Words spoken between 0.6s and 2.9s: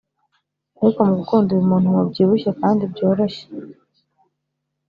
ariko mugukunda uyu muntu mubyibushye kandi